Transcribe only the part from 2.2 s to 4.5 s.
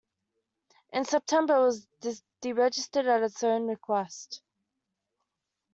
deregistered at its own request.